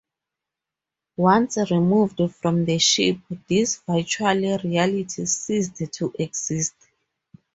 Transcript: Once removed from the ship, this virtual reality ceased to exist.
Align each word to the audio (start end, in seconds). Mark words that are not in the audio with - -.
Once 1.17 1.59
removed 1.69 2.19
from 2.33 2.65
the 2.65 2.79
ship, 2.79 3.17
this 3.47 3.77
virtual 3.87 4.57
reality 4.57 5.25
ceased 5.27 5.75
to 5.93 6.11
exist. 6.17 6.73